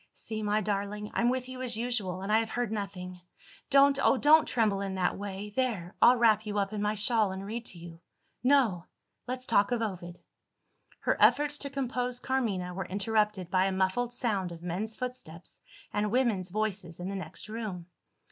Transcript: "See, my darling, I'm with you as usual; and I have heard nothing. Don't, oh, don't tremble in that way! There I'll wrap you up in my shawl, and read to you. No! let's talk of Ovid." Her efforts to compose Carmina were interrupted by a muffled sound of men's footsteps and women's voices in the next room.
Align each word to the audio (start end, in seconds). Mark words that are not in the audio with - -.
"See, 0.15 0.41
my 0.41 0.61
darling, 0.61 1.11
I'm 1.13 1.29
with 1.29 1.47
you 1.47 1.61
as 1.61 1.77
usual; 1.77 2.23
and 2.23 2.31
I 2.31 2.39
have 2.39 2.49
heard 2.49 2.71
nothing. 2.71 3.21
Don't, 3.69 3.99
oh, 4.03 4.17
don't 4.17 4.47
tremble 4.47 4.81
in 4.81 4.95
that 4.95 5.15
way! 5.15 5.53
There 5.55 5.93
I'll 6.01 6.15
wrap 6.17 6.43
you 6.47 6.57
up 6.57 6.73
in 6.73 6.81
my 6.81 6.95
shawl, 6.95 7.31
and 7.31 7.45
read 7.45 7.67
to 7.67 7.77
you. 7.77 7.99
No! 8.43 8.87
let's 9.27 9.45
talk 9.45 9.71
of 9.71 9.83
Ovid." 9.83 10.19
Her 11.01 11.21
efforts 11.21 11.59
to 11.59 11.69
compose 11.69 12.19
Carmina 12.19 12.73
were 12.73 12.85
interrupted 12.85 13.51
by 13.51 13.65
a 13.65 13.71
muffled 13.71 14.11
sound 14.11 14.51
of 14.51 14.63
men's 14.63 14.95
footsteps 14.95 15.61
and 15.93 16.09
women's 16.09 16.49
voices 16.49 16.99
in 16.99 17.07
the 17.07 17.15
next 17.15 17.47
room. 17.47 17.85